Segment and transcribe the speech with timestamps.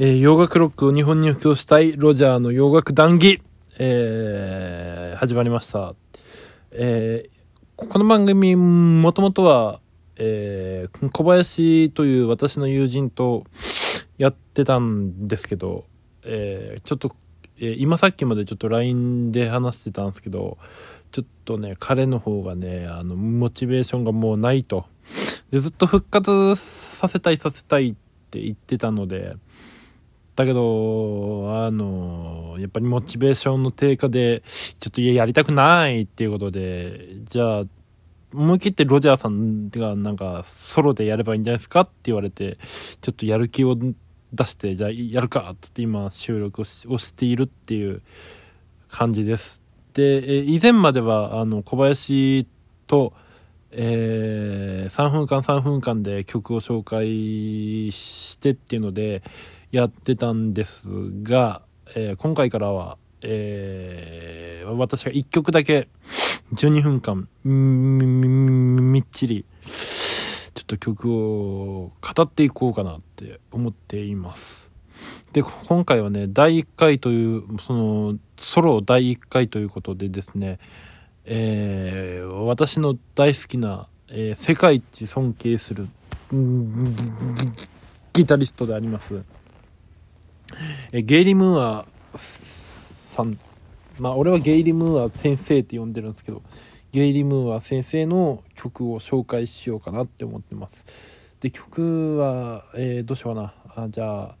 [0.00, 3.42] えー、洋楽ロックを日本に布教したいロジャーの洋楽談義、
[3.80, 5.96] えー、始まりました。
[6.70, 9.80] えー、この番組、もともとは、
[10.14, 13.42] えー、小林という私の友人と
[14.18, 15.84] やってたんですけど、
[16.22, 17.16] えー、ちょっと、
[17.58, 20.58] え、今さっきまでちょっと LINE で話してたんですけど、
[21.10, 24.86] ちょっとね、彼の方がね、あの、モチベーションがもうないと。
[25.50, 27.94] で、ずっと復活させたいさせたいっ
[28.30, 29.34] て言ってたので、
[30.38, 37.64] だけど、あの、やっぱりモチベーションの低下で、ちょっと家やりたくないっていうことで、じゃあ、
[38.32, 42.56] 思い切ってロジャーさんがなんかソロでやればいいんじゃないですかって言われて、
[43.00, 48.02] ちょっとやる気を出して、じゃあやるかっつって今収録をしているっていう
[48.88, 49.60] 感じです。
[49.94, 52.46] で、以前まではあの小林
[52.86, 53.12] と、
[53.72, 59.24] えー、3分間3分間で曲を紹介してっていうので、
[59.70, 60.88] やってたんです
[61.22, 61.62] が、
[61.94, 65.88] えー、今回からは、えー、私が1曲だけ
[66.54, 74.72] 12分間みっちりちょっと曲を語っていこうかなって思っています。
[75.32, 80.58] で、今回はね、第1回という、その、ソロ第1回ということでですね、
[81.24, 85.88] えー、私の大好きな、えー、世界一尊敬する
[88.14, 89.22] ギタリストであります、
[90.92, 93.38] えゲイリー・ムーアさん。
[93.98, 96.42] まあ俺はゲイリー・ムーア先生って呼んでるんですけど
[96.92, 100.84] ゲイリー・ムーア先生の曲を紹介しようかなって思ってます。
[101.40, 103.54] で曲は、えー、どうしようかな。
[103.84, 104.34] あじゃ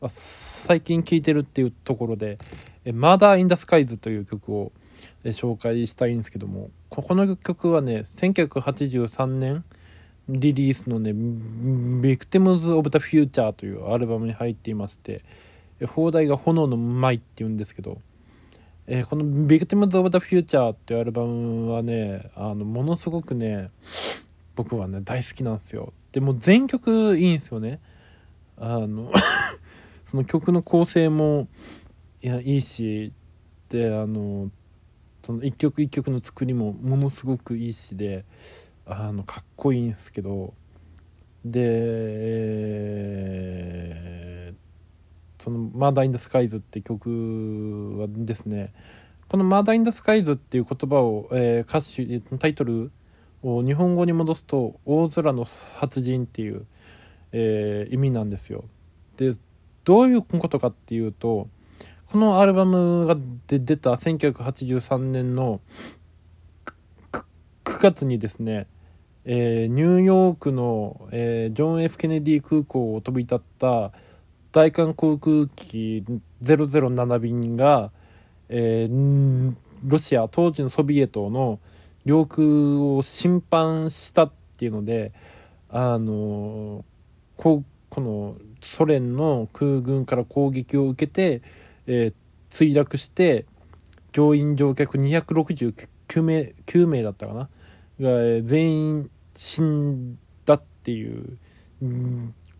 [0.00, 2.38] あ最近聴いてるっていうところで
[2.92, 4.72] 「マーダー・イン・ダ・スカイズ」という曲を、
[5.24, 9.64] 紹介したいんですけどもここの曲はね1983年
[10.28, 15.24] リリースのね「Victims of the Future」というアルバムに入っていまして
[15.86, 18.00] 放題が「炎の舞」っていうんですけど、
[18.86, 23.70] えー、この「Victims of the Future」っていうアルバムはねあのものすごくね
[24.54, 25.92] 僕はね大好きなんですよ。
[26.12, 27.80] でも全曲いいんですよね。
[28.56, 29.10] あの
[30.04, 31.48] その曲の構成も
[32.22, 33.12] いやいいし
[33.70, 34.50] であの
[35.22, 38.24] その一曲一曲の作りもものすごくいいしで
[38.84, 40.54] あのかっこいいんですけど
[41.44, 41.60] で、
[43.94, 44.31] えー、
[45.42, 48.72] その「マーダー・イン・ダ・スカイズ」って曲はですね
[49.28, 52.92] この「マーダー・イン・ダ・スカイズ」っていう言葉を、えー、歌詞タイトル
[53.42, 56.64] を日本語に戻すと「大空の殺人」っていう、
[57.32, 58.64] えー、意味なんですよ。
[59.16, 59.32] で
[59.84, 61.48] どういうことかっていうと
[62.06, 63.16] このアルバムが
[63.48, 65.60] 出た1983年の
[67.10, 67.24] 9
[67.80, 68.68] 月にですね
[69.24, 73.92] えー、ニューヨークの、えー、ジョン・ F・ ケネディ空港を飛び立った
[74.52, 76.04] 大韓航空機
[76.42, 77.90] 007便が、
[78.50, 79.54] えー、
[79.84, 81.58] ロシア当時のソビエトの
[82.04, 82.46] 領空
[82.96, 85.12] を侵犯したっていうので
[85.70, 86.84] あの
[87.36, 91.42] ここのソ連の空軍から攻撃を受けて、
[91.86, 92.14] えー、
[92.50, 93.46] 墜落して
[94.12, 97.48] 乗員乗客269名 ,9 名だったかな？
[98.00, 101.38] が全員死んだっていう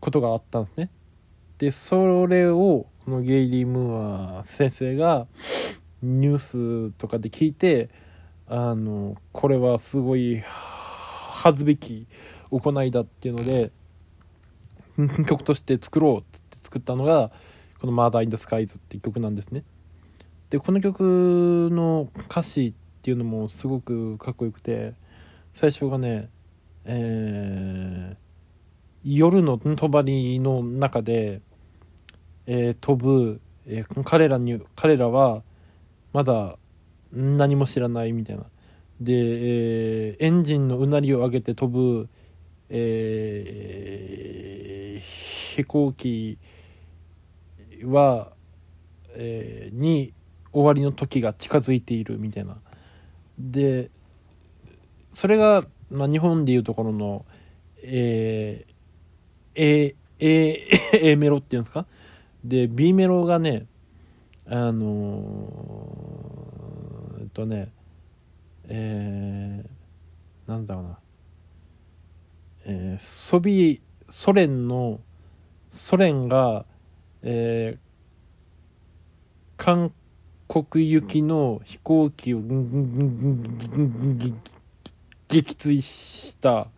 [0.00, 0.88] ことがあったんですね。
[1.62, 5.28] でそれをこのゲイリー・ムーア先生が
[6.02, 7.88] ニュースとかで聞いて
[8.48, 12.08] あのこれはすごい恥ずべき
[12.50, 13.70] 行いだっていうので
[15.24, 17.30] 曲として作ろうって作ったのが
[17.78, 19.62] この「マーダー・イン・ダ・スカイズ」っていう曲なんですね。
[20.50, 24.94] でこの曲の歌詞っていうのもすごくかっこよくて
[25.54, 26.28] 最初がね
[26.86, 28.16] えー、
[29.04, 31.40] 夜の帳の中で、
[32.46, 35.42] えー、飛ぶ、えー、彼らに彼らは
[36.12, 36.58] まだ
[37.12, 38.44] 何も知らないみたいな。
[39.00, 42.08] で、えー、エンジンのうなりを上げて飛ぶ、
[42.68, 45.00] えー、
[45.56, 46.38] 飛行機
[47.84, 48.32] は、
[49.14, 50.12] えー、に
[50.52, 52.58] 終わりの時が近づいているみたいな。
[53.38, 53.90] で
[55.10, 57.26] それがまあ、日本でいうところの、
[57.82, 60.68] えー、A、A、
[61.10, 61.84] A メロっていうんですか？
[62.44, 63.66] で、B メロがね、
[64.46, 67.72] あのー、えっとね、
[68.68, 70.98] えー、なんだろうな、
[72.66, 75.00] えー、ソビ、ソ連の、
[75.68, 76.66] ソ連が、
[77.22, 77.80] えー、
[79.56, 79.92] 韓
[80.48, 82.40] 国行きの飛行機を
[85.28, 86.68] 撃墜した。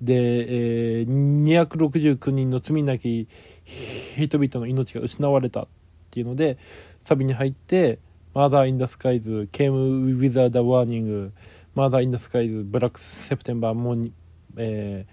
[0.00, 3.28] で、えー、269人の罪なき
[3.64, 5.66] 人々の命が失われたっ
[6.10, 6.58] ていうので
[7.00, 7.98] サビに入って
[8.34, 11.30] 「Mother in the Skies came without a warning」
[11.74, 14.12] 「Mother in the Skies Black September モーニ,、
[14.56, 15.06] え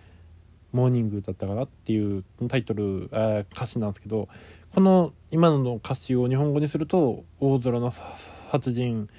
[0.74, 4.28] ー、モーニング」だったかなっていうタイトル、えー、歌詞なんですけど
[4.74, 9.10] この今の歌詞を日本語にすると「大空の殺人」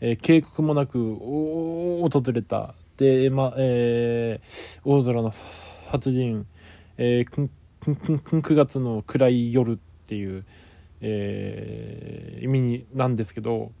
[0.00, 2.74] えー、警告もなく訪れた。
[2.98, 5.32] で、まえー、大空の
[5.90, 6.46] 殺人、
[6.98, 7.50] えー、
[7.86, 10.44] 9月の暗い夜っていう、
[11.00, 13.72] えー、意味になんですけど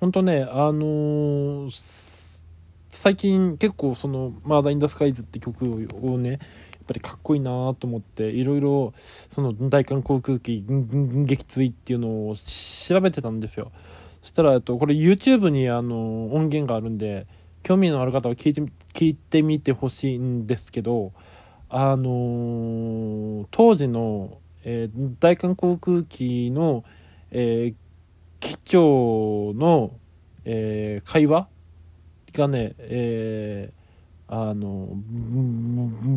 [0.00, 2.42] 本当ねあのー、
[2.90, 6.38] 最近結構その「マーダー・イン・ダ・スカイズ」って曲をねやっ
[6.86, 13.72] ぱりかっこいいなと思っていろいろその大韓航空機撃墜っていうのを調べてたんですよ
[14.22, 17.26] そしたらとこれ YouTube にあの音源があるんで
[17.62, 18.60] 興味のある方は聞いて
[18.92, 21.12] 聞いてみてほしいんですけど
[21.68, 26.84] あのー、当時の、えー、大韓航空機の、
[27.30, 27.74] えー、
[28.40, 29.92] 機長の、
[30.44, 31.48] えー、会話
[32.32, 34.88] がね、えー、あの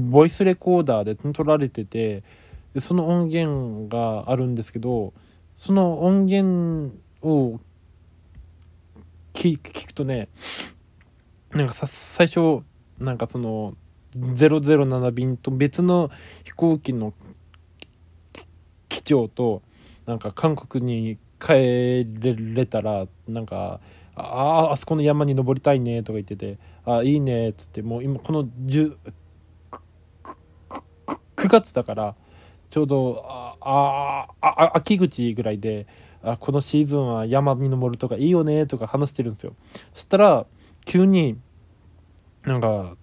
[0.09, 2.23] ボイスレコーダーで撮られてて
[2.77, 5.13] その音源があるんですけど
[5.55, 7.59] その音源を
[9.33, 9.57] 聞
[9.87, 10.27] くとね
[11.51, 12.61] なんかさ最初
[12.99, 13.75] なんかその
[14.17, 16.09] 007便と別の
[16.43, 17.13] 飛行機の
[18.87, 19.61] 機長と
[20.05, 22.05] なんか韓国に帰
[22.53, 23.79] れたらなんか
[24.15, 28.97] 「ああそこの山に登りたいね」とか言ってて「あいいね」っつってもう今この10
[31.35, 32.15] 9月だから
[32.69, 35.87] ちょうどああ秋口ぐらいで
[36.21, 39.53] あこのシーズンは山に登るとかいいよねとか話してるんですよ。
[39.93, 40.45] そしたら
[40.85, 41.37] 急に
[42.43, 42.97] なんか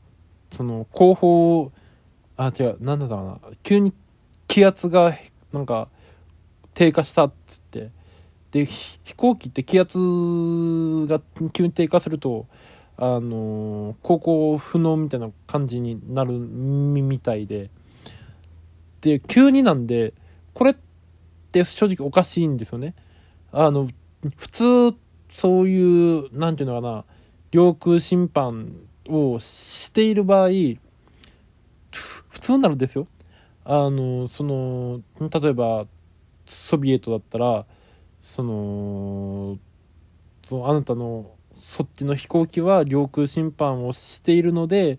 [0.52, 1.72] その後方
[2.36, 3.92] あ違う何だったかな急に
[4.48, 5.14] 気圧が
[5.52, 5.88] なんか
[6.74, 7.90] 低下したっつって。
[8.52, 9.98] で飛行機って気圧
[11.08, 11.20] が
[11.52, 12.46] 急に低下すると
[12.96, 17.70] あの航行不能みたいな感じになるみたいで。
[19.02, 20.14] で急になんで
[20.54, 20.76] これっ
[21.52, 22.94] て正直おかしいんですよね。
[23.52, 23.88] あの
[24.36, 24.96] 普通
[25.30, 27.04] そういう何て言うのかな
[27.50, 28.72] 領空侵犯
[29.08, 30.48] をしている場合
[31.90, 33.06] 普通ならですよ
[33.64, 35.86] あのその例えば
[36.46, 37.66] ソビエトだったら
[38.20, 39.58] その
[40.64, 44.98] あなたのそっちの飛行機は領空侵犯をしているので、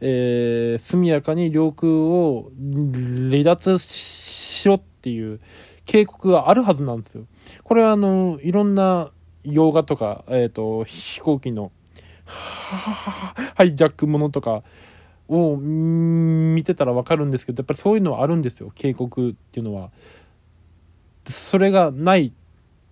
[0.00, 5.40] えー、速やかに領空を離脱しろっていう
[5.84, 7.26] 警告があるはずなんですよ。
[7.62, 9.10] これはあのいろんな
[9.44, 11.72] 洋画とか、えーと飛行機の
[13.54, 14.62] ハイジャックものとか
[15.28, 19.90] を見てたら分かるんですけどやっぱりそういうのはあるんですよ警告っていうのは。
[21.24, 22.32] それがない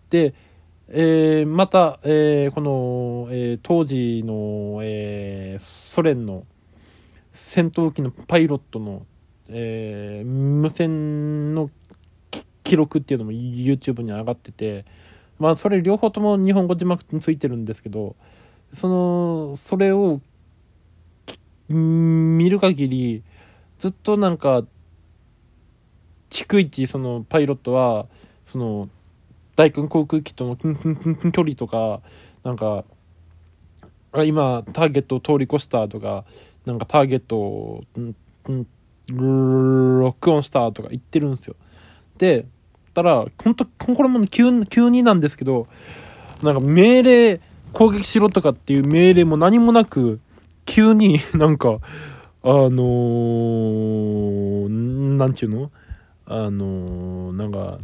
[0.09, 0.35] で、
[0.89, 6.45] えー、また、えー、この、えー、当時の、えソ連の
[7.33, 9.05] 戦闘機のパイロットの、
[9.49, 11.69] え無線の
[12.63, 14.85] 記録っていうのも YouTube に上がってて
[15.41, 18.15] まあそれ両方とも日本語字幕ついてるんですけど
[18.73, 20.21] そのそれを
[21.69, 23.23] 見る限り
[23.79, 24.65] ずっとなんか
[26.31, 28.07] 逐一そのパイロットは
[28.45, 28.89] その
[29.57, 32.01] 大韓航空機との距離とか
[32.45, 32.85] なんか
[34.25, 36.25] 今ターゲットを通り越したとか
[36.65, 37.85] なんかターゲットを
[39.09, 41.57] ロックオンしたとか言ってるんですよ。
[42.19, 42.47] で
[42.95, 45.69] たら本当これも急急になんですけど
[46.43, 47.41] なんか命令
[47.73, 50.21] 攻撃しろとかっていう命令も何もなく、
[50.67, 51.79] 急に なんか、
[52.43, 54.69] あのー、
[55.17, 55.71] なんちゅうの？
[56.27, 57.79] あのー、なんか、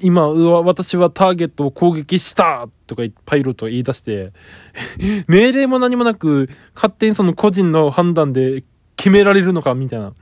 [0.00, 4.32] 今、私はターゲットを攻撃したとかパイロットが言い出して
[5.28, 8.64] 命令も何もなく、勝手にその個人の判断で
[8.96, 10.12] 決められるのかみたいな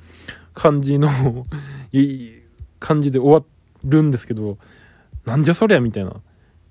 [0.54, 1.08] 感じの
[2.78, 3.44] 感じで終わ
[3.84, 4.58] るんですけど、
[5.30, 6.16] なんじゃそりゃみたいな。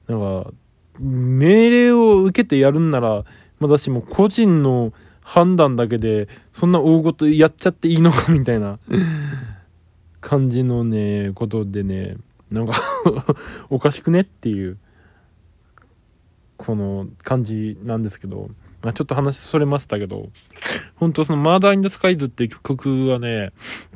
[0.08, 0.52] なんか、
[1.00, 3.24] 命令を受けてやるんなら、
[3.60, 8.80] まだしも個人の判断だけで、そんな大ごとやっちゃっていいのかみたいな
[10.20, 12.18] 感じのね、ことでね、
[12.52, 12.74] なんか
[13.70, 14.78] おかしくねっていう、
[16.58, 18.50] この感じなんですけど、
[18.82, 20.30] まあ、ちょっと話それましたけど、
[20.96, 23.54] 本当そのマーダー・イン・ダ・スカイズっていう曲はね、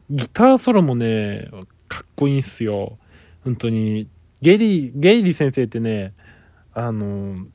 [0.10, 1.50] ギターソロもね、
[1.90, 2.98] かっこいいんすよ。
[3.44, 4.08] 本当に。
[4.44, 6.14] ゲイリー、ゲイリー先生ってね、
[6.74, 7.48] あの、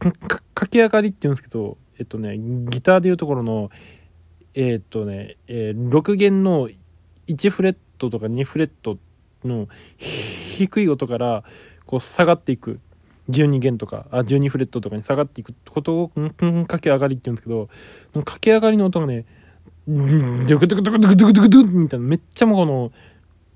[0.00, 3.70] 駆け上がりって言うんですけど、えっとね、ギターでいうところの、
[4.54, 6.68] えー、っとね、えー、6弦の
[7.28, 8.98] 1フレットとか2フレット
[9.44, 11.44] の低い音から
[11.86, 12.80] こう下がっていく。
[13.30, 17.70] 12弦とかあ12フレットとかに下がっていくことを駆け上がりって言うんですけど
[18.22, 19.24] 駆け上がりの音がね
[19.88, 22.92] ドゥドゥクドゥクドゥクドゥクドゥクドゥクみたいなめっちゃもうこの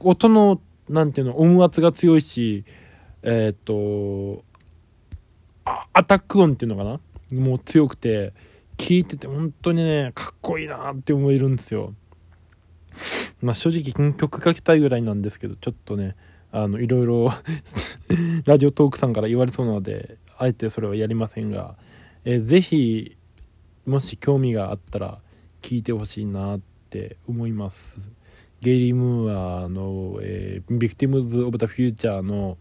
[0.00, 2.64] 音のなんていうの音圧が強いし
[3.22, 4.44] えっ、と
[5.92, 7.00] アタック音っていうのかな？
[7.38, 8.32] もう強くて
[8.78, 11.94] 聞いてて本当にねかっこいいなって思えるんですよ。
[13.42, 16.16] まあ正直曲かけたいぐらいなんですけどちょっとね
[16.50, 17.32] あのいろいろ
[18.46, 21.76] ラジオトークさんから言われそうなのであえてそれはやりませんが、
[22.24, 23.16] えー、ぜひ
[23.86, 25.20] もし興味があったら
[25.60, 27.98] 聞いてほしいなって思います。
[28.60, 32.58] ゲイリー・ムーアの、えー、 Victims of the Future の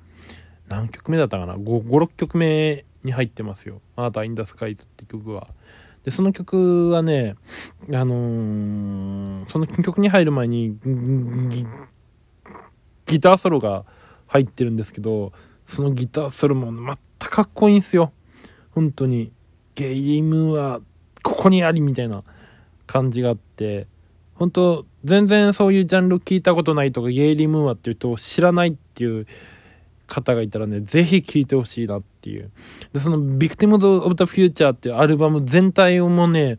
[0.68, 5.48] 何曲目だったかな？56曲目に入ってますよ「あなたインダスカイト」って曲は。
[6.04, 7.36] でその曲はね
[7.94, 10.77] あのー、その曲に入る前に
[13.06, 13.84] ギターソロが
[14.27, 15.34] 入ってるんですけど
[15.66, 18.13] そのギターソロもまたかっこいいんすよ。
[18.72, 19.32] 本当に。
[19.75, 20.82] ゲイリー・ムーア
[21.24, 22.24] ここにありみたいな
[22.86, 23.88] 感じがあって。
[24.38, 29.27] 本当全然そういうジャンル聞いたことないとかゲイリー・ムーアっていう人を知らないっていう
[30.08, 32.51] 方がいたらね、ぜひ聴いてほしいなっていう。
[32.94, 36.58] で、その、ビクティム・オブ・ザ・フューチャーっていうアルバム全体をもね、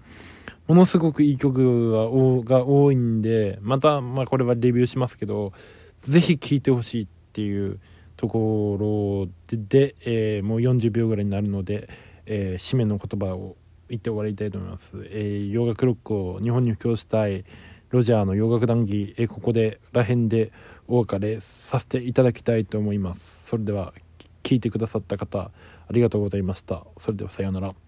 [0.66, 5.52] ものすごくいい曲が多いんで、また、まあこれはレビューしますけど、
[5.96, 7.80] ぜひ聴いてほしいっていう
[8.16, 11.88] ところで、えー、もう40秒ぐらいになるので、
[12.26, 13.56] えー、締めの言葉を
[13.88, 14.92] 言って終わりたいと思います。
[15.10, 17.44] えー、洋楽ロックを日本に布教したい、
[17.90, 20.52] ロジャーの洋楽談義、えここでらへんで
[20.86, 23.46] お別れさせていただきたいと思います。
[23.46, 23.94] それでは
[24.42, 25.50] 聞いてくださった方あ
[25.90, 26.84] りがとうございました。
[26.98, 27.87] それではさようなら。